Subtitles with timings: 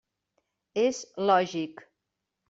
[0.83, 1.01] És
[1.31, 1.85] lògic.